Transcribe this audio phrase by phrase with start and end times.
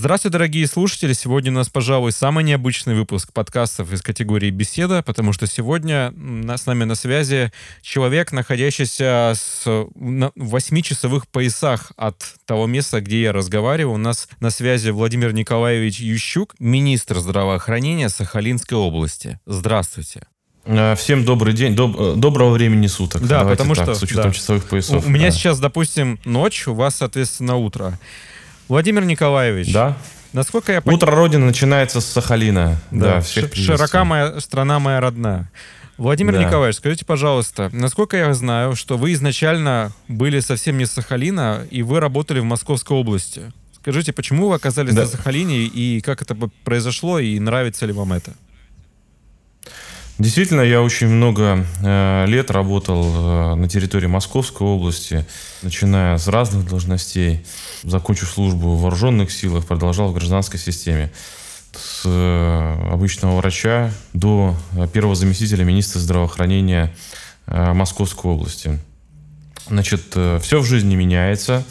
[0.00, 1.12] Здравствуйте, дорогие слушатели.
[1.12, 6.14] Сегодня у нас, пожалуй, самый необычный выпуск подкастов из категории «Беседа», потому что сегодня
[6.56, 7.52] с нами на связи
[7.82, 12.16] человек, находящийся с, на 8-часовых поясах от
[12.46, 13.96] того места, где я разговариваю.
[13.96, 19.38] У нас на связи Владимир Николаевич Ющук, министр здравоохранения Сахалинской области.
[19.44, 20.22] Здравствуйте.
[20.64, 23.20] Э, всем добрый день, доб, э, доброго времени суток.
[23.20, 24.32] Да, Давайте потому так, что с учетом да.
[24.32, 25.04] часовых поясов.
[25.04, 27.98] У, у меня сейчас, допустим, ночь, у вас, соответственно, утро.
[28.70, 29.72] Владимир Николаевич.
[29.72, 29.96] Да.
[30.32, 30.96] Насколько я понимаю...
[30.98, 32.80] Утро Родины начинается с Сахалина.
[32.92, 35.50] Да, да всех Широка моя страна моя родная.
[35.98, 36.44] Владимир да.
[36.44, 41.82] Николаевич, скажите, пожалуйста, насколько я знаю, что вы изначально были совсем не с Сахалина, и
[41.82, 43.52] вы работали в Московской области.
[43.72, 45.02] Скажите, почему вы оказались да.
[45.02, 48.34] на Сахалине, и как это произошло, и нравится ли вам это?
[50.20, 55.24] Действительно, я очень много э, лет работал э, на территории Московской области,
[55.62, 57.46] начиная с разных должностей.
[57.84, 61.10] Закончив службу в вооруженных силах, продолжал в гражданской системе.
[61.72, 64.54] С э, обычного врача до
[64.92, 66.94] первого заместителя министра здравоохранения
[67.46, 68.78] Московской области.
[69.68, 70.02] Значит,
[70.42, 71.64] все в жизни меняется.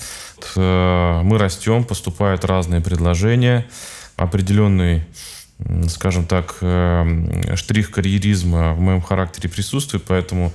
[0.55, 3.67] Мы растем, поступают разные предложения.
[4.15, 5.03] Определенный
[5.87, 10.53] скажем так, э, штрих карьеризма в моем характере присутствует, поэтому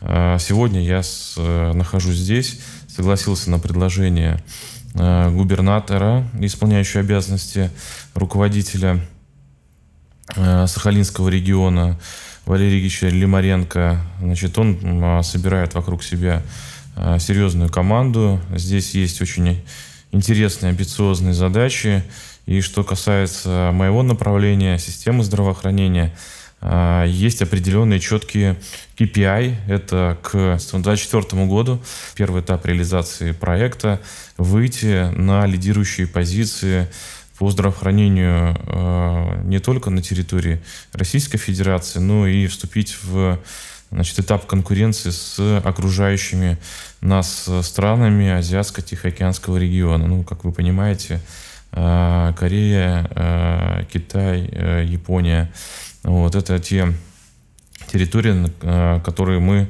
[0.00, 4.42] э, сегодня я с, э, нахожусь здесь, согласился на предложение
[4.94, 7.70] губернатора, исполняющего обязанности
[8.14, 9.06] руководителя
[10.34, 12.00] Сахалинского региона
[12.46, 14.00] Валерия Ильича Лимаренко.
[14.20, 16.42] Значит, он собирает вокруг себя
[17.18, 18.40] серьезную команду.
[18.54, 19.62] Здесь есть очень
[20.12, 22.02] интересные, амбициозные задачи.
[22.46, 26.14] И что касается моего направления, системы здравоохранения,
[26.60, 28.56] а, есть определенные четкие
[28.96, 29.56] KPI.
[29.68, 31.82] Это к 2024 году,
[32.14, 34.00] первый этап реализации проекта,
[34.38, 36.88] выйти на лидирующие позиции
[37.38, 40.62] по здравоохранению а, не только на территории
[40.92, 43.38] Российской Федерации, но и вступить в
[43.90, 46.58] значит, этап конкуренции с окружающими
[47.00, 50.06] нас странами Азиатско-Тихоокеанского региона.
[50.06, 51.20] Ну, как вы понимаете,
[51.72, 55.52] Корея, э, Китай, э, Япония.
[56.02, 56.92] Вот это те
[57.92, 58.50] территории,
[59.02, 59.68] которые мы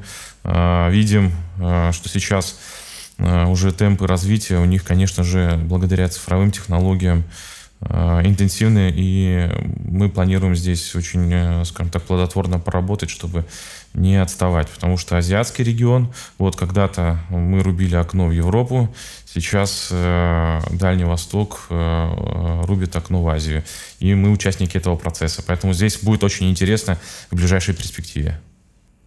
[0.90, 2.58] видим, что сейчас
[3.18, 7.24] уже темпы развития у них, конечно же, благодаря цифровым технологиям
[7.80, 9.50] интенсивны, и
[9.84, 13.44] мы планируем здесь очень, скажем так, плодотворно поработать, чтобы
[13.96, 18.94] не отставать, потому что азиатский регион, вот когда-то мы рубили окно в Европу,
[19.24, 23.64] сейчас э, Дальний Восток э, рубит окно в Азию,
[23.98, 26.98] и мы участники этого процесса, поэтому здесь будет очень интересно
[27.30, 28.38] в ближайшей перспективе.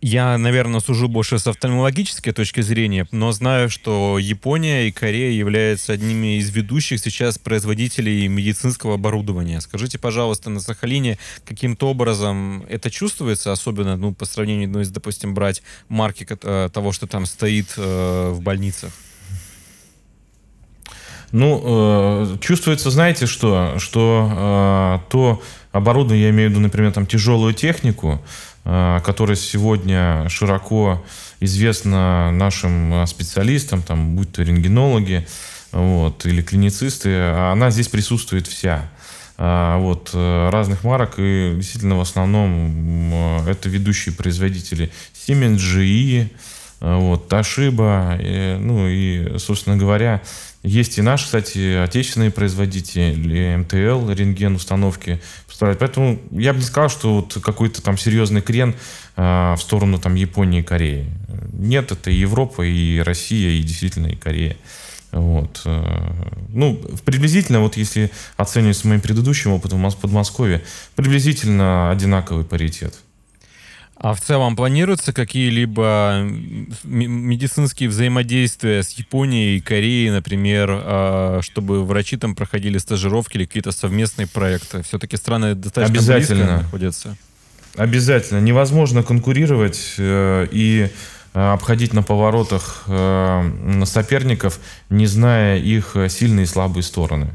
[0.01, 5.91] Я, наверное, сужу больше с офтальмологической точки зрения, но знаю, что Япония и Корея являются
[5.91, 9.59] одними из ведущих сейчас производителей медицинского оборудования.
[9.59, 15.33] Скажите, пожалуйста, на Сахалине каким-то образом это чувствуется, особенно ну, по сравнению, ну, если, допустим,
[15.33, 18.93] брать марки э, того, что там стоит э, в больницах?
[21.33, 25.43] Ну, э, чувствуется, знаете что, что э, то
[25.73, 28.48] оборудование, я имею в виду, например, там тяжелую технику, Э,
[29.03, 31.03] которая сегодня широко
[31.39, 35.27] известна нашим э, специалистам, там, будь то рентгенологи
[35.71, 38.89] вот, или клиницисты, она здесь присутствует вся.
[39.37, 43.13] Э, вот, разных марок, и действительно в основном
[43.47, 46.29] это ведущие производители Siemens, GE,
[46.79, 50.21] вот, Toshiba, ну и, собственно говоря,
[50.63, 55.21] есть и наши, кстати, отечественные производители, МТЛ, рентген установки.
[55.59, 58.75] Поэтому я бы не сказал, что вот какой-то там серьезный крен
[59.15, 61.09] э, в сторону там Японии и Кореи.
[61.53, 64.57] Нет, это и Европа, и Россия, и действительно и Корея.
[65.11, 65.61] Вот.
[65.65, 65.83] Э,
[66.49, 70.61] ну, приблизительно, вот если оценивать с моим предыдущим опытом в Подмосковье,
[70.95, 72.95] приблизительно одинаковый паритет.
[73.99, 76.21] А в целом планируются какие-либо
[76.83, 83.73] медицинские взаимодействия с Японией и Кореей, например, а, чтобы врачи там проходили стажировки или какие-то
[83.73, 84.83] совместные проекты?
[84.83, 86.45] Все-таки страны достаточно Обязательно.
[86.45, 87.17] близко находятся.
[87.75, 88.39] Обязательно.
[88.39, 90.89] Невозможно конкурировать э, и
[91.33, 97.31] э, обходить на поворотах э, соперников, не зная их сильные и слабые стороны.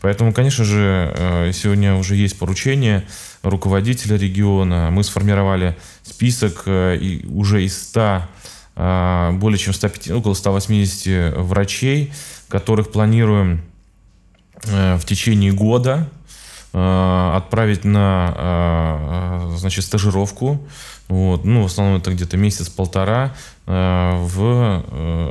[0.00, 3.04] Поэтому, конечно же, сегодня уже есть поручение
[3.42, 4.90] руководителя региона.
[4.90, 8.22] Мы сформировали список э, уже из 100,
[8.76, 12.12] э, более чем 150, около 180 врачей,
[12.48, 13.62] которых планируем
[14.64, 16.08] э, в течение года
[17.36, 20.66] отправить на, значит, стажировку.
[21.08, 21.44] Вот.
[21.44, 23.34] Ну, в основном это где-то месяц-полтора
[23.66, 24.84] в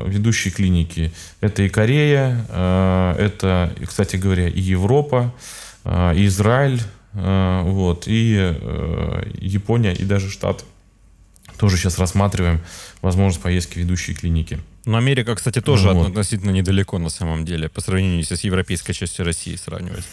[0.07, 1.11] ведущие клиники.
[1.39, 2.45] Это и Корея,
[3.17, 5.33] это, кстати говоря, и Европа,
[5.85, 6.81] и Израиль,
[7.13, 8.55] вот, и
[9.39, 10.63] Япония, и даже Штаты.
[11.57, 12.59] Тоже сейчас рассматриваем
[13.01, 14.59] возможность поездки в ведущие клиники.
[14.85, 16.07] Но Америка, кстати, тоже вот.
[16.09, 20.05] относительно недалеко на самом деле, по сравнению с европейской частью России сравнивать.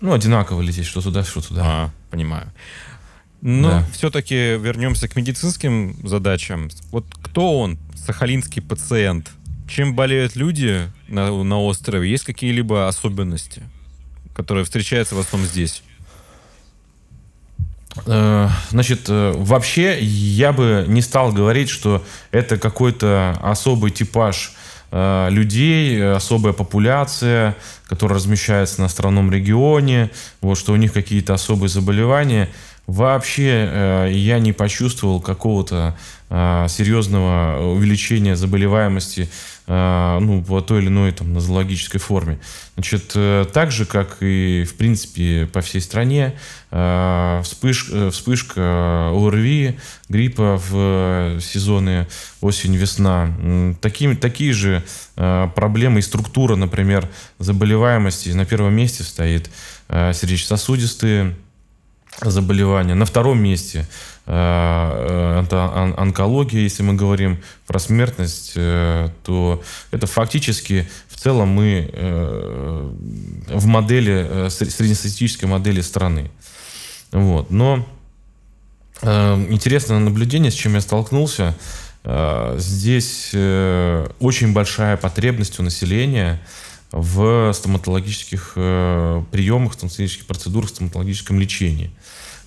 [0.00, 1.62] Ну, одинаково лететь, что туда, что туда.
[1.64, 2.52] А, понимаю.
[3.40, 3.86] Но да.
[3.92, 6.70] все-таки вернемся к медицинским задачам.
[6.90, 9.30] Вот кто он, сахалинский пациент?
[9.68, 12.10] Чем болеют люди на, на острове?
[12.10, 13.62] Есть какие-либо особенности,
[14.34, 15.82] которые встречаются в основном здесь?
[18.04, 24.52] Э, значит, э, вообще я бы не стал говорить, что это какой-то особый типаж
[24.90, 27.56] э, людей, особая популяция,
[27.86, 30.10] которая размещается на островном регионе,
[30.40, 32.48] вот, что у них какие-то особые заболевания.
[32.86, 35.96] Вообще я не почувствовал какого-то
[36.28, 39.28] серьезного увеличения заболеваемости
[39.68, 42.38] а, ну, по той или иной там, нозологической форме.
[42.74, 46.38] Значит, э, так же, как и, в принципе, по всей стране,
[46.70, 49.76] а, вспыш, э, вспышка ОРВИ,
[50.08, 52.06] гриппа в сезоны
[52.40, 54.84] осень-весна, такие, такие же
[55.16, 57.08] проблемы и структура, например,
[57.40, 59.50] заболеваемости на первом месте стоит
[59.88, 61.34] сердечно-сосудистые
[62.22, 62.94] заболевания.
[62.94, 63.86] На втором месте
[64.26, 71.88] Э, это онкология, если мы говорим про смертность, э, то это фактически в целом мы
[71.92, 72.90] э,
[73.48, 76.30] в модели, среднестатистической модели страны.
[77.12, 77.50] Вот.
[77.50, 77.86] Но
[79.02, 81.54] интересное наблюдение, с чем я столкнулся,
[82.56, 86.40] здесь очень большая потребность у населения
[86.92, 91.90] в стоматологических приемах, стоматологических процедурах, стоматологическом лечении.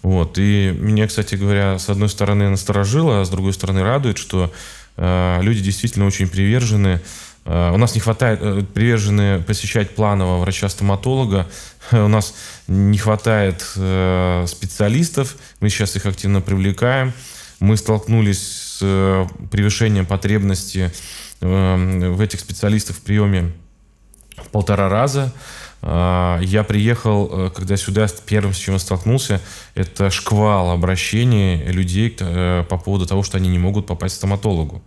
[0.01, 0.37] Вот.
[0.37, 4.51] И меня, кстати говоря, с одной стороны насторожило, а с другой стороны радует, что
[4.97, 7.01] э, люди действительно очень привержены.
[7.45, 11.47] Э, у нас не хватает, э, привержены посещать планового врача-стоматолога.
[11.91, 12.33] У нас
[12.67, 15.35] не хватает э, специалистов.
[15.59, 17.11] Мы сейчас их активно привлекаем.
[17.59, 20.93] Мы столкнулись с э, превышением потребности
[21.41, 23.51] э, в этих специалистах в приеме
[24.43, 25.33] в полтора раза.
[25.81, 29.41] А, я приехал, э, когда сюда, первым, с чем я столкнулся,
[29.75, 34.81] это шквал обращений людей э, по поводу того, что они не могут попасть к стоматологу.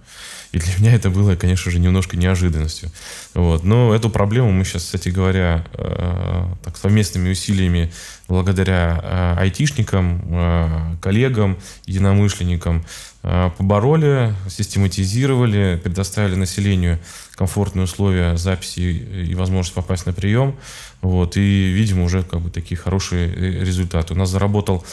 [0.52, 2.90] И для меня это было, конечно же, немножко неожиданностью.
[3.34, 3.64] Вот.
[3.64, 7.90] Но эту проблему мы сейчас, кстати говоря, э, так, совместными усилиями,
[8.28, 12.84] благодаря айтишникам, коллегам, единомышленникам,
[13.20, 16.98] побороли, систематизировали, предоставили населению
[17.34, 20.56] комфортные условия записи и возможность попасть на прием.
[21.02, 24.14] Вот, и видим уже как бы такие хорошие э, результаты.
[24.14, 24.84] У нас заработал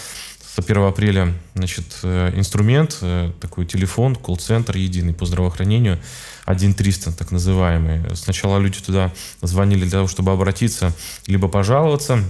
[0.56, 6.00] с 1 апреля значит, э, инструмент, э, такой телефон, колл-центр единый по здравоохранению,
[6.46, 8.16] 1300 так называемый.
[8.16, 9.12] Сначала люди туда
[9.42, 10.92] звонили для того, чтобы обратиться,
[11.28, 12.24] либо пожаловаться.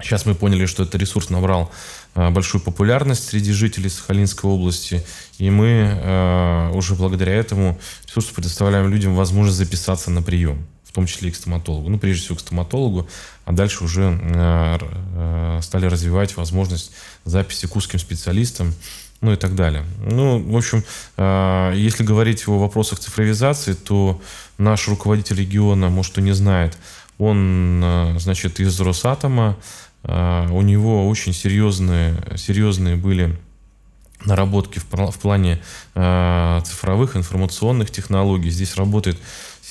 [0.00, 1.70] Сейчас мы поняли, что этот ресурс набрал
[2.14, 5.04] большую популярность среди жителей Сахалинской области.
[5.38, 10.64] И мы э, уже благодаря этому ресурсу предоставляем людям возможность записаться на прием,
[10.94, 11.90] том числе и к стоматологу.
[11.90, 13.08] Ну, прежде всего к стоматологу,
[13.44, 16.92] а дальше уже э, э, стали развивать возможность
[17.24, 18.72] записи к узким специалистам,
[19.20, 19.84] ну и так далее.
[19.98, 20.84] Ну, в общем,
[21.16, 24.22] э, если говорить о вопросах цифровизации, то
[24.56, 26.78] наш руководитель региона, может, кто не знает,
[27.18, 29.56] он, значит, из Росатома,
[30.02, 33.36] у него очень серьезные, серьезные были
[34.24, 35.60] наработки в, плане
[35.94, 38.50] цифровых информационных технологий.
[38.50, 39.16] Здесь работает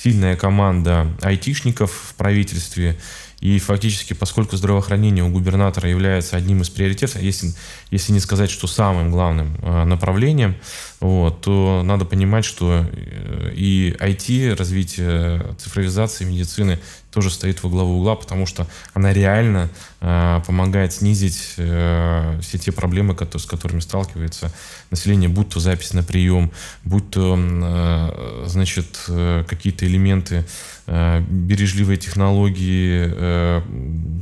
[0.04, 2.98] сильная команда айтишников в правительстве.
[3.40, 7.52] И фактически, поскольку здравоохранение у губернатора является одним из приоритетов, если,
[7.90, 10.56] если не сказать, что самым главным э, направлением,
[11.04, 16.78] вот, то надо понимать, что э, и IT, развитие цифровизации медицины
[17.10, 19.68] тоже стоит во главу угла, потому что она реально
[20.00, 24.50] э, помогает снизить э, все те проблемы, которые, с которыми сталкивается
[24.90, 26.50] население, будь то запись на прием,
[26.84, 30.46] будь то э, значит, э, какие-то элементы
[30.86, 33.60] э, бережливой технологии, э,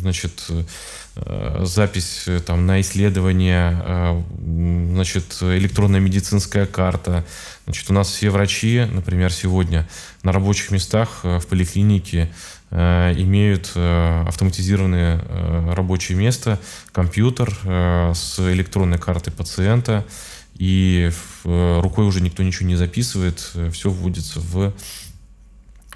[0.00, 0.64] значит, э,
[1.14, 4.22] запись э, там, на исследование, э,
[4.92, 7.24] значит, электронная медицинская карта.
[7.64, 9.88] Значит, у нас все врачи, например, сегодня
[10.22, 12.30] на рабочих местах э, в поликлинике
[12.74, 16.58] Э, имеют э, автоматизированное э, рабочее место,
[16.90, 17.54] компьютер
[18.14, 20.06] с электронной картой пациента,
[20.54, 21.10] и
[21.44, 24.72] рукой уже никто ничего не записывает, все вводится в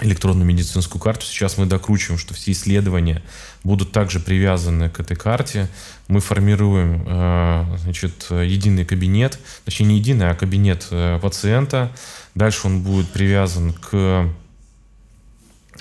[0.01, 1.25] электронную медицинскую карту.
[1.25, 3.23] Сейчас мы докручиваем, что все исследования
[3.65, 5.69] будут также привязаны к этой карте.
[6.09, 11.93] Мы формируем э, значит, единый кабинет, точнее не единый, а кабинет э, пациента.
[12.35, 14.29] Дальше он будет привязан к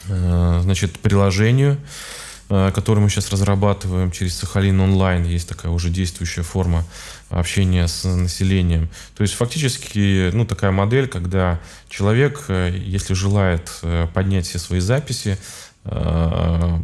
[0.07, 1.77] э, значит, приложению,
[2.47, 5.23] которое мы сейчас разрабатываем через Сахалин онлайн.
[5.23, 6.85] Есть такая уже действующая форма
[7.29, 8.89] общения с населением.
[9.15, 11.59] То есть фактически ну, такая модель, когда
[11.89, 15.37] человек, э, если желает э, поднять все свои записи,
[15.85, 16.79] э,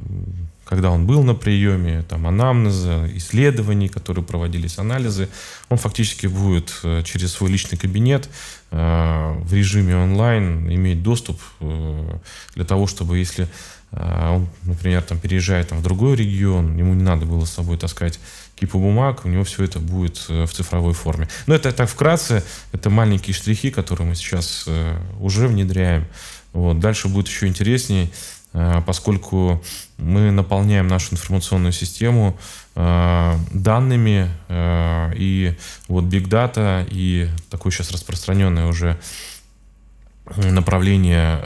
[0.66, 5.28] когда он был на приеме, там, анамнеза, исследований, которые проводились, анализы,
[5.68, 8.30] он фактически будет через свой личный кабинет
[8.70, 13.50] в режиме онлайн иметь доступ для того, чтобы если
[13.92, 18.20] он, например, там, переезжает там, в другой регион, ему не надо было с собой таскать
[18.62, 21.28] кипу бумаг, у него все это будет э, в цифровой форме.
[21.48, 26.06] Но это так вкратце, это маленькие штрихи, которые мы сейчас э, уже внедряем.
[26.54, 26.80] Вот.
[26.80, 28.12] Дальше будет еще интереснее,
[28.54, 29.64] э, поскольку
[29.98, 32.38] мы наполняем нашу информационную систему
[32.74, 35.54] данными и
[35.90, 38.98] вот Big Data и такое сейчас распространенное уже
[40.38, 41.40] направление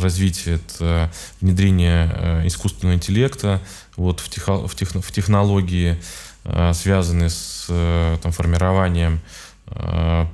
[0.00, 1.10] развития это
[1.40, 3.60] внедрение искусственного интеллекта
[3.96, 5.98] вот в, техо, в, тех, в технологии
[6.48, 9.20] Э, связанные с э, там, формированием
[9.66, 10.26] э,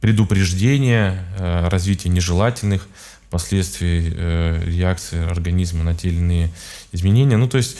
[0.00, 1.24] предупреждения,
[1.70, 2.88] развития нежелательных
[3.30, 6.50] последствий реакции организма на те или иные
[6.90, 7.36] изменения.
[7.36, 7.78] Ну, то есть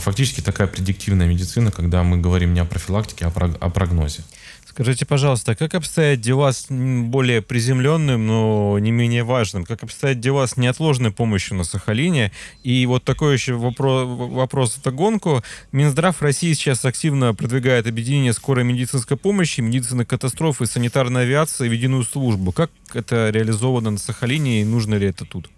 [0.00, 4.22] фактически такая предиктивная медицина, когда мы говорим не о профилактике, а о прогнозе.
[4.66, 9.64] Скажите, пожалуйста, как обстоят дела с более приземленным, но не менее важным?
[9.64, 12.32] Как обстоят дела с неотложной помощью на Сахалине?
[12.64, 15.44] И вот такой еще вопрос, вопрос в догонку.
[15.70, 22.02] Минздрав России сейчас активно продвигает объединение скорой медицинской помощи, медицины катастрофы санитарной авиации в единую
[22.02, 22.50] службу.
[22.50, 25.50] Как это реализовано на Сахалине и нужно ли это тут?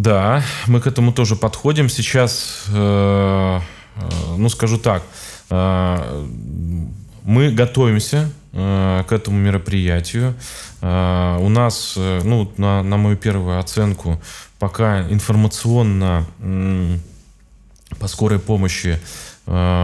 [0.00, 1.90] Да, мы к этому тоже подходим.
[1.90, 3.60] Сейчас, э,
[3.96, 4.00] э,
[4.38, 5.02] ну скажу так,
[5.50, 6.26] э,
[7.24, 10.34] мы готовимся к этому мероприятию.
[10.80, 14.20] У нас, ну, на, на мою первую оценку,
[14.58, 16.26] пока информационно
[18.00, 18.98] по скорой помощи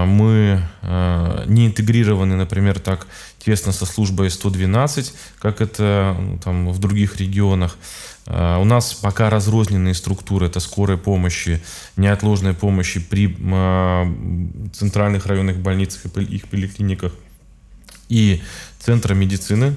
[0.07, 3.07] мы э, не интегрированы, например, так
[3.39, 7.77] тесно со службой 112, как это ну, там в других регионах.
[8.27, 11.63] Uh, у нас пока разрозненные структуры, это скорой помощи,
[11.97, 13.29] неотложной помощи при
[14.73, 17.13] центральных районных больницах и их поликлиниках
[18.09, 18.43] и
[18.81, 19.77] Центра медицины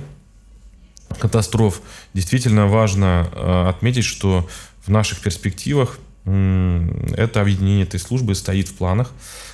[1.20, 1.82] катастроф.
[2.14, 4.48] Действительно важно э, отметить, что
[4.86, 9.12] в наших перспективах это объединение этой службы стоит в планах.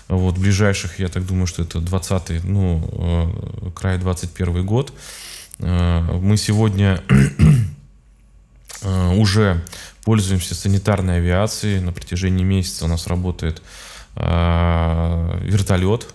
[0.08, 3.32] Вот, ближайших, я так думаю, что это 20 ну,
[3.64, 4.94] э, край 21 год.
[5.60, 7.02] Э, мы сегодня
[9.16, 9.64] уже
[10.04, 11.80] пользуемся санитарной авиацией.
[11.80, 13.62] На протяжении месяца у нас работает
[14.16, 16.08] вертолет,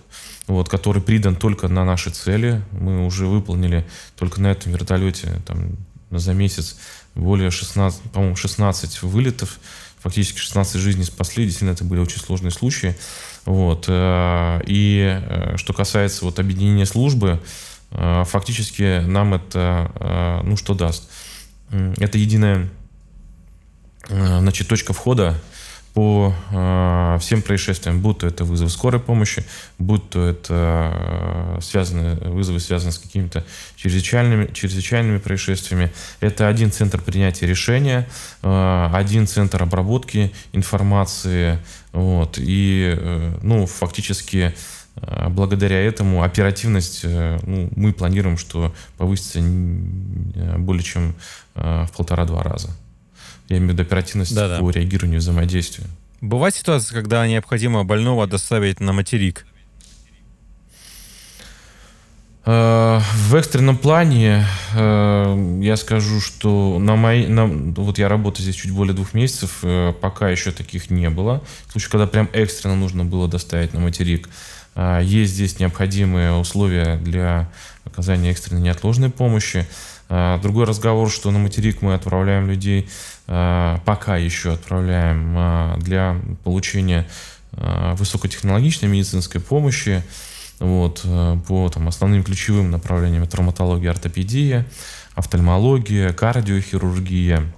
[0.47, 2.63] вот, который придан только на наши цели.
[2.71, 5.75] Мы уже выполнили только на этом вертолете там,
[6.19, 6.77] за месяц
[7.15, 9.59] более 16, по-моему, 16 вылетов.
[9.99, 11.45] Фактически 16 жизней спасли.
[11.45, 12.95] Действительно, это были очень сложные случаи.
[13.45, 13.85] Вот.
[13.87, 17.39] Э, и э, что касается вот объединения службы,
[17.91, 21.09] э, фактически нам это, ну, что даст?
[21.69, 22.69] Это единая
[24.09, 25.39] значит, точка входа
[25.93, 29.43] по э, всем происшествиям, будь то это вызовы скорой помощи,
[29.77, 33.45] будь то это э, связанные, вызовы, связанные с какими-то
[33.75, 35.91] чрезвычайными, чрезвычайными происшествиями.
[36.21, 38.07] Это один центр принятия решения,
[38.41, 41.59] э, один центр обработки информации.
[41.91, 44.55] Вот, и э, ну, фактически
[44.95, 51.15] э, благодаря этому оперативность, э, ну, мы планируем, что повысится э, более чем
[51.53, 52.69] в полтора-два раза.
[53.51, 54.59] Я имею в виду оперативность да -да.
[54.59, 55.87] по реагированию и взаимодействию.
[56.21, 59.45] Бывает ситуация, когда необходимо больного доставить на материк?
[62.45, 68.55] Э, в экстренном плане э, я скажу, что на мои, на, вот я работаю здесь
[68.55, 71.43] чуть более двух месяцев, э, пока еще таких не было.
[71.67, 74.29] В случае, когда прям экстренно нужно было доставить на материк,
[75.01, 77.51] есть здесь необходимые условия для
[77.83, 79.67] оказания экстренной неотложной помощи.
[80.41, 82.89] Другой разговор, что на материк мы отправляем людей
[83.33, 87.07] Э, пока еще отправляем э, для получения
[87.53, 90.03] э, высокотехнологичной медицинской помощи
[90.59, 91.03] вот,
[91.47, 94.67] по там, основным ключевым направлениям травматология, ортопедия,
[95.15, 97.51] офтальмология, кардиохирургия.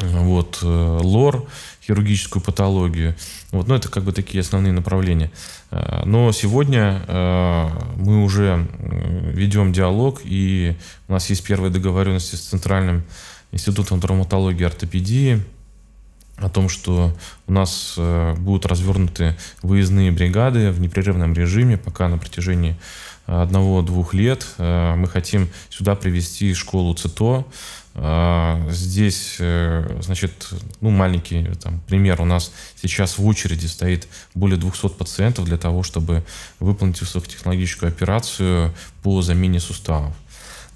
[0.00, 1.46] Вот, лор,
[1.84, 3.14] хирургическую патологию.
[3.50, 5.30] Вот, ну, это как бы такие основные направления.
[5.70, 7.02] Но сегодня
[7.96, 8.66] мы уже
[9.32, 10.76] ведем диалог, и
[11.08, 13.04] у нас есть первые договоренности с Центральным
[13.52, 15.42] институтом травматологии и ортопедии,
[16.40, 17.12] о том, что
[17.46, 22.76] у нас э, будут развернуты выездные бригады в непрерывном режиме, пока на протяжении
[23.26, 24.46] одного-двух лет.
[24.58, 27.44] Э, мы хотим сюда привести школу ЦИТО.
[28.00, 30.50] Э, здесь, значит,
[30.80, 32.20] ну, маленький там, пример.
[32.20, 36.24] У нас сейчас в очереди стоит более 200 пациентов для того, чтобы
[36.60, 40.14] выполнить высокотехнологическую операцию по замене суставов.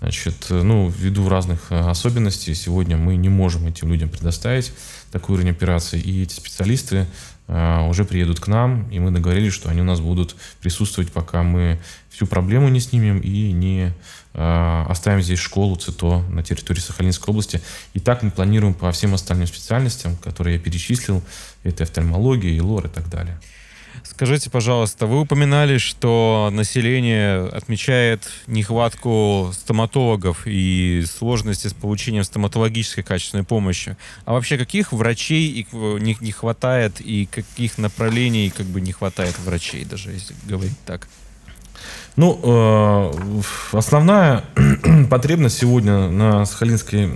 [0.00, 4.72] Значит, ну, ввиду разных особенностей, сегодня мы не можем этим людям предоставить
[5.12, 6.00] такой уровень операции.
[6.00, 7.06] И эти специалисты э,
[7.88, 11.78] уже приедут к нам, и мы договорились, что они у нас будут присутствовать, пока мы
[12.08, 13.92] всю проблему не снимем и не
[14.34, 17.60] э, оставим здесь школу ЦИТО на территории Сахалинской области.
[17.94, 21.22] И так мы планируем по всем остальным специальностям, которые я перечислил.
[21.62, 23.40] Это офтальмология, и лор и так далее.
[24.04, 33.44] Скажите, пожалуйста, вы упоминали, что население отмечает нехватку стоматологов и сложности с получением стоматологической качественной
[33.44, 33.96] помощи.
[34.24, 39.84] А вообще каких врачей не, не хватает и каких направлений как бы не хватает врачей,
[39.84, 41.08] даже если говорить так?
[42.14, 43.10] Ну, э,
[43.72, 44.44] основная
[45.10, 47.08] потребность сегодня на Сахалинской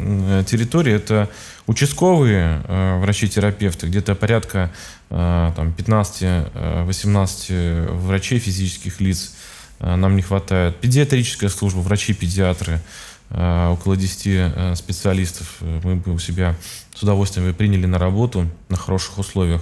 [0.45, 1.29] территории это
[1.67, 4.73] участковые э, врачи-терапевты, где-то порядка
[5.11, 9.35] э, там, 15-18 врачей физических лиц
[9.79, 10.77] нам не хватает.
[10.77, 12.81] Педиатрическая служба, врачи-педиатры,
[13.29, 16.55] около 10 специалистов мы бы у себя
[16.95, 19.61] с удовольствием приняли на работу на хороших условиях.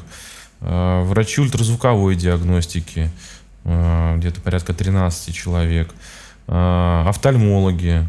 [0.60, 3.10] Врачи ультразвуковой диагностики, Э,
[3.64, 5.94] где-то порядка 13 человек,
[6.46, 8.06] э, офтальмологи,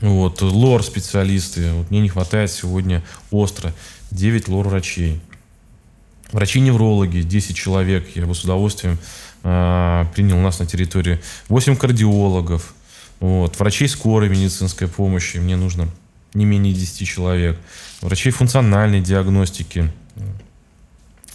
[0.00, 1.72] вот, лор-специалисты.
[1.72, 3.72] Вот мне не хватает сегодня остро
[4.10, 5.20] 9 лор-врачей.
[6.32, 8.98] Врачи-неврологи, 10 человек, я бы с удовольствием
[9.42, 11.20] э, принял у нас на территории.
[11.48, 12.74] 8 кардиологов,
[13.20, 15.88] вот, врачей скорой медицинской помощи, мне нужно
[16.34, 17.58] не менее 10 человек.
[18.02, 19.90] Врачей функциональной диагностики,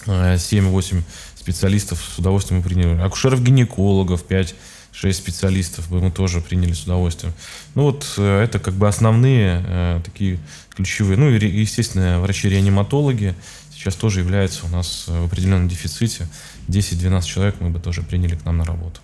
[0.06, 1.02] 7-8
[1.44, 3.02] специалистов с удовольствием мы приняли.
[3.02, 4.56] Акушеров-гинекологов 5
[4.94, 7.34] 6 специалистов бы мы тоже приняли с удовольствием.
[7.76, 11.18] Ну вот э, это как бы основные э, такие ключевые.
[11.18, 13.36] Ну и, естественно, врачи-реаниматологи
[13.74, 16.28] сейчас тоже являются у нас в определенном дефиците.
[16.68, 19.02] 10-12 человек мы бы тоже приняли к нам на работу.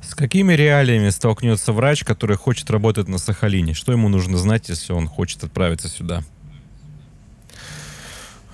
[0.00, 3.74] С какими реалиями столкнется врач, который хочет работать на Сахалине?
[3.74, 6.24] Что ему нужно знать, если он хочет отправиться сюда?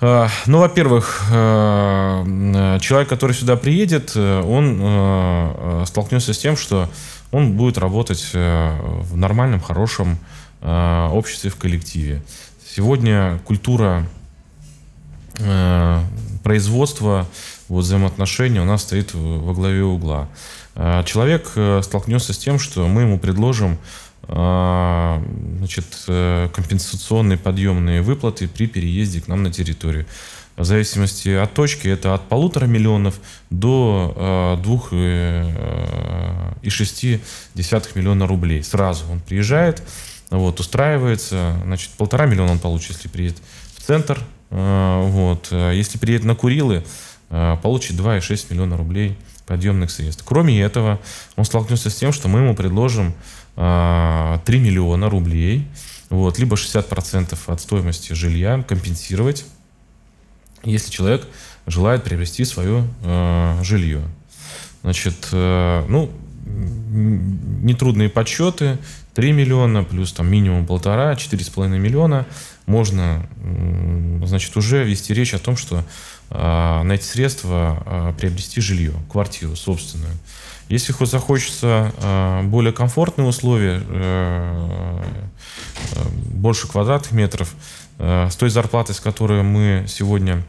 [0.01, 6.89] А, ну, во-первых, э, человек, который сюда приедет, э, он э, столкнется с тем, что
[7.31, 10.17] он будет работать в нормальном, хорошем
[10.61, 12.21] обществе, в коллективе.
[12.65, 14.07] Сегодня культура
[16.43, 17.27] производства,
[17.67, 20.29] вот, взаимоотношений у нас стоит во главе угла.
[21.03, 21.51] Человек
[21.83, 23.77] столкнется с тем, что мы ему предложим
[24.27, 30.05] значит, э, компенсационные подъемные выплаты при переезде к нам на территорию.
[30.57, 34.13] В зависимости от точки это от полутора миллионов до
[34.57, 37.19] э, двух э, и шести
[37.53, 38.63] десятых миллиона рублей.
[38.63, 39.83] Сразу он приезжает,
[40.29, 43.37] вот, устраивается, значит, полтора миллиона он получит, если приедет
[43.75, 46.83] в центр, вот, если приедет на Курилы,
[47.29, 50.23] получит 2,6 миллиона рублей подъемных средств.
[50.25, 50.99] Кроме этого,
[51.35, 53.13] он столкнется с тем, что мы ему предложим
[53.55, 55.65] 3 а, миллиона рублей,
[56.09, 59.45] вот, либо 60% от стоимости жилья компенсировать,
[60.63, 61.25] если человек
[61.67, 64.01] желает приобрести свое э, жилье.
[64.83, 66.11] Значит, э, ну,
[66.45, 68.77] нетрудные подсчеты,
[69.15, 72.27] 3 миллиона плюс там минимум полтора, 4,5 миллиона,
[72.65, 73.25] можно,
[74.25, 75.83] значит, уже вести речь о том, что
[76.29, 80.13] э, на эти средства э, приобрести жилье, квартиру собственную.
[80.67, 85.01] Если захочется э, более комфортные условия, э,
[85.91, 86.01] э,
[86.31, 87.53] больше квадратных метров,
[87.97, 90.43] с той зарплатой, с которой мы сегодня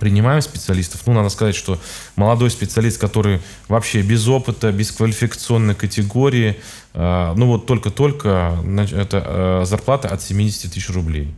[0.00, 1.78] принимаем специалистов, ну, надо сказать, что
[2.16, 6.58] молодой специалист, который вообще без опыта, без квалификационной категории,
[6.94, 8.58] ну, вот только-только,
[8.90, 11.32] это зарплата от 70 тысяч рублей.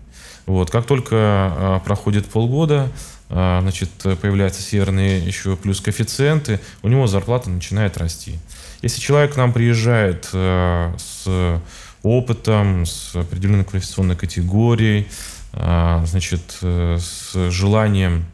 [0.47, 2.91] Вот, как только проходит полгода,
[3.31, 3.91] значит,
[4.21, 8.39] появляются северные еще плюс коэффициенты, у него зарплата начинает расти.
[8.83, 11.61] Если человек к нам приезжает э, с
[12.03, 15.07] опытом, с определенной квалификационной категорией,
[15.53, 18.25] а, значит, э, с желанием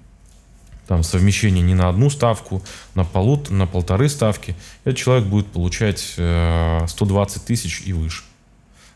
[0.86, 2.62] там, совмещения не на одну ставку,
[2.94, 4.54] на, полут, на полторы ставки,
[4.84, 8.22] этот человек будет получать 120 э, тысяч и выше.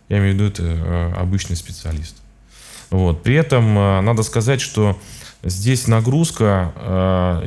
[0.08, 2.16] Я имею в виду, это обычный специалист.
[2.90, 3.22] Вот.
[3.22, 4.98] При этом надо сказать, что
[5.42, 7.40] Здесь нагрузка,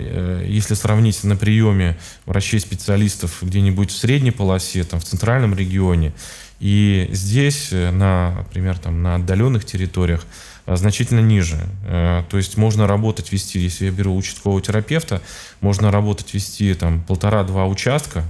[0.47, 6.11] если сравнить на приеме врачей-специалистов где-нибудь в средней полосе, там, в центральном регионе,
[6.59, 10.25] и здесь, на, например, там, на отдаленных территориях,
[10.65, 11.59] значительно ниже.
[11.85, 15.21] Э, то есть можно работать, вести, если я беру участкового терапевта,
[15.61, 18.23] можно работать, вести там полтора-два участка,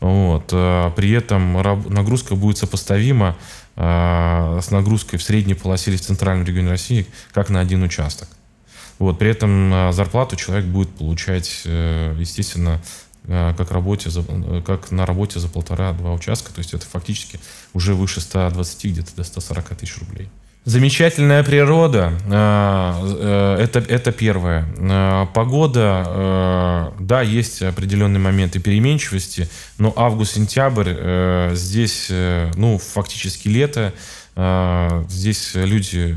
[0.00, 1.54] вот, а при этом
[1.92, 3.36] нагрузка будет сопоставима
[3.76, 8.28] а, с нагрузкой в средней полосе или в центральном регионе России, как на один участок.
[8.98, 12.80] Вот, при этом зарплату человек будет получать, э, естественно,
[13.28, 14.10] как, работе
[14.66, 16.52] как на работе за полтора-два участка.
[16.52, 17.38] То есть это фактически
[17.74, 20.28] уже выше 120, где-то до 140 тысяч рублей.
[20.68, 24.66] Замечательная природа, э, э, это, это первое.
[24.76, 33.94] Э, погода, да, есть определенные моменты переменчивости, но август-сентябрь здесь, ну, фактически лето,
[35.08, 36.16] здесь люди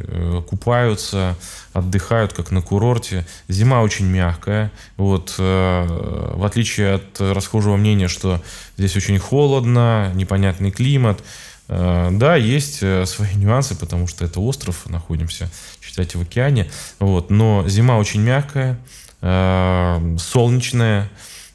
[0.50, 1.38] купаются,
[1.72, 3.26] отдыхают, как на курорте.
[3.48, 4.70] Зима очень мягкая.
[4.98, 8.42] Вот, в отличие от расхожего мнения, что
[8.78, 14.90] здесь очень холодно, непонятный климат– Э, да, есть э, свои нюансы, потому что это остров,
[14.90, 15.50] находимся,
[15.82, 16.70] считайте, в океане.
[17.00, 18.78] Вот, но зима очень мягкая,
[19.22, 21.10] э, солнечная.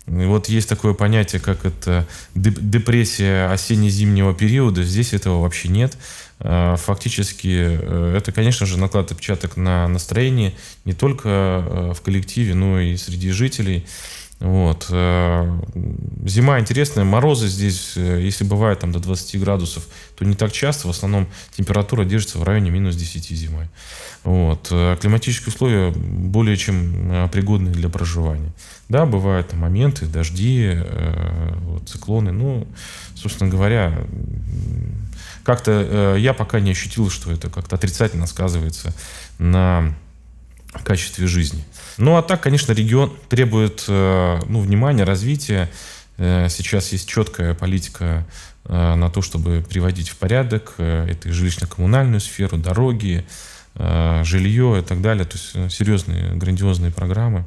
[0.06, 4.84] И вот есть такое понятие, как это депрессия осенне-зимнего периода.
[4.84, 5.98] Здесь этого вообще нет.
[6.38, 13.30] Фактически это, конечно же, накладывает отпечаток на настроение не только в коллективе, но и среди
[13.30, 13.84] жителей.
[14.40, 14.88] Вот.
[14.90, 15.60] Э,
[16.26, 20.88] зима интересная, морозы здесь, э, если бывает там до 20 градусов, то не так часто,
[20.88, 23.68] в основном температура держится в районе минус 10 зимой.
[24.24, 24.68] Вот.
[24.70, 28.52] Э, климатические условия более чем пригодны для проживания.
[28.90, 30.78] Да, бывают моменты, дожди,
[31.86, 32.68] циклоны, ну,
[33.14, 34.06] собственно говоря,
[35.44, 38.94] как-то я пока не ощутил, что это как-то отрицательно сказывается
[39.38, 39.92] на
[40.82, 41.64] качестве жизни.
[41.98, 45.70] Ну а так, конечно, регион требует э, ну, внимания, развития.
[46.18, 48.26] Э, сейчас есть четкая политика
[48.64, 53.24] э, на то, чтобы приводить в порядок это жилищно-коммунальную сферу, дороги,
[53.74, 55.26] жилье и так далее.
[55.26, 57.44] То есть серьезные, грандиозные программы.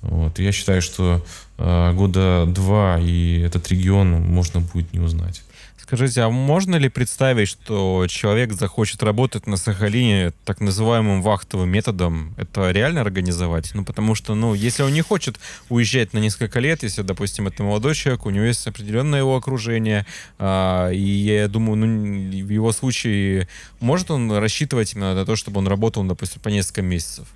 [0.00, 0.38] Вот.
[0.38, 1.22] Я считаю, что
[1.58, 5.42] года два и этот регион можно будет не узнать.
[5.80, 12.34] Скажите, а можно ли представить, что человек захочет работать на Сахалине так называемым вахтовым методом?
[12.36, 13.70] Это реально организовать?
[13.74, 15.38] Ну, потому что, ну, если он не хочет
[15.68, 20.04] уезжать на несколько лет, если, допустим, это молодой человек, у него есть определенное его окружение,
[20.38, 23.48] а, и я думаю, ну, в его случае
[23.80, 27.28] может он рассчитывать именно на то, чтобы он работал, допустим, по несколько месяцев?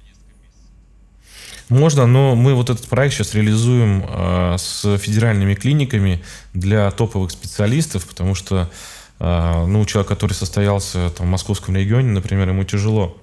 [1.73, 8.07] Можно, но мы вот этот проект сейчас реализуем э, с федеральными клиниками для топовых специалистов,
[8.07, 8.71] потому что
[9.19, 13.17] э, ну, человек, который состоялся там, в московском регионе, например, ему тяжело.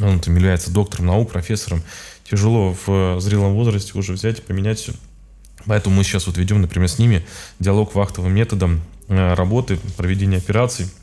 [0.00, 1.82] Он там является доктором наук, профессором.
[2.24, 4.92] Тяжело в зрелом возрасте уже взять и поменять все.
[5.66, 7.26] Поэтому мы сейчас вот ведем, например, с ними
[7.58, 10.88] диалог вахтовым методом э, работы, проведения операций–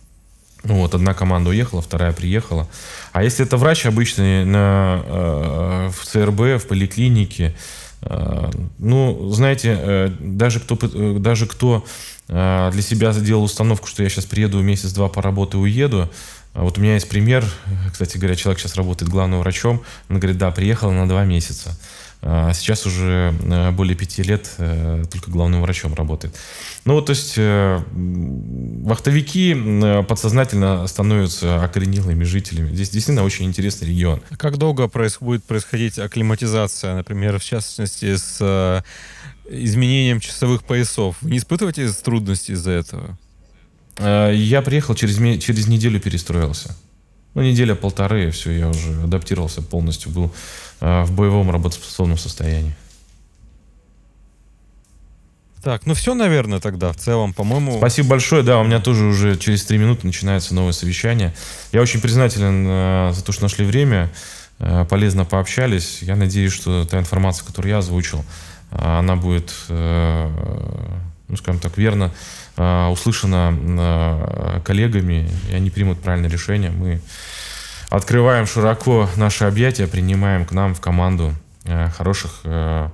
[0.76, 2.68] вот, одна команда уехала, вторая приехала.
[3.12, 7.56] А если это врач обычный на, э, в ЦРБ, в поликлинике,
[8.02, 11.86] э, ну, знаете, э, даже кто, э, даже кто
[12.30, 16.10] э, для себя сделал установку, что я сейчас приеду месяц-два поработаю, уеду,
[16.54, 17.46] а вот у меня есть пример,
[17.92, 21.78] кстати говоря, человек сейчас работает главным врачом, он говорит, да, приехал на два месяца.
[22.22, 26.36] А сейчас уже э, более пяти лет э, только главным врачом работает.
[26.84, 29.56] Ну, вот, то есть э, вахтовики
[30.08, 32.74] подсознательно становятся окоренелыми жителями.
[32.74, 34.22] Здесь действительно очень интересный регион.
[34.30, 38.84] А как долго будет происходить акклиматизация, например, в частности, с
[39.50, 41.18] изменением часовых поясов?
[41.22, 43.18] Вы не испытываете трудностей из-за этого?
[44.00, 46.76] Я приехал, через, через неделю перестроился.
[47.34, 50.34] Ну, неделя-полторы, все, я уже адаптировался полностью, был
[50.80, 52.76] в боевом работоспособном состоянии.
[55.68, 57.78] Так, ну все, наверное, тогда в целом, по-моему...
[57.78, 61.34] Спасибо большое, да, у меня тоже уже через три минуты начинается новое совещание.
[61.74, 64.10] Я очень признателен э, за то, что нашли время,
[64.60, 66.00] э, полезно пообщались.
[66.02, 68.24] Я надеюсь, что та информация, которую я озвучил,
[68.72, 70.30] э, она будет, э,
[71.28, 72.14] ну, скажем так, верно
[72.56, 76.72] э, услышана э, коллегами, и они примут правильное решение.
[76.72, 77.02] Мы
[77.90, 81.34] открываем широко наши объятия, принимаем к нам в команду
[81.66, 82.90] э, хороших э,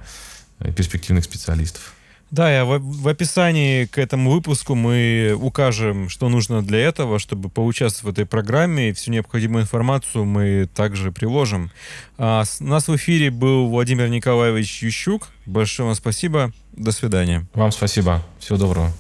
[0.76, 1.94] перспективных специалистов.
[2.34, 7.48] Да, я в, в описании к этому выпуску мы укажем, что нужно для этого, чтобы
[7.48, 8.90] поучаствовать в этой программе.
[8.90, 11.70] И всю необходимую информацию мы также приложим.
[12.18, 15.28] А, с, у нас в эфире был Владимир Николаевич Ющук.
[15.46, 16.52] Большое вам спасибо.
[16.72, 17.46] До свидания.
[17.54, 18.24] Вам спасибо.
[18.40, 18.92] Всего доброго.